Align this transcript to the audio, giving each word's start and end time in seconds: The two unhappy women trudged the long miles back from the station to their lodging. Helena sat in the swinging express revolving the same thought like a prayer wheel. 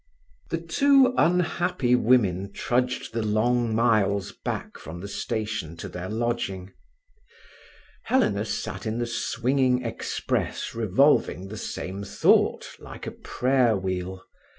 The 0.49 0.57
two 0.57 1.13
unhappy 1.15 1.93
women 1.93 2.51
trudged 2.53 3.13
the 3.13 3.21
long 3.21 3.75
miles 3.75 4.31
back 4.31 4.79
from 4.79 4.99
the 4.99 5.07
station 5.07 5.77
to 5.77 5.87
their 5.87 6.09
lodging. 6.09 6.71
Helena 8.05 8.45
sat 8.45 8.87
in 8.87 8.97
the 8.97 9.05
swinging 9.05 9.85
express 9.85 10.73
revolving 10.73 11.49
the 11.49 11.55
same 11.57 12.03
thought 12.03 12.67
like 12.79 13.05
a 13.05 13.11
prayer 13.11 13.77
wheel. 13.77 14.23